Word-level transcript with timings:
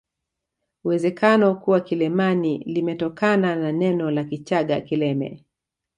Uwezekano 0.83 1.55
kuwa 1.55 1.81
Kilemani 1.81 2.57
limetokana 2.57 3.55
na 3.55 3.71
neno 3.71 4.11
la 4.11 4.23
Kichaga 4.23 4.81
kileme 4.81 5.45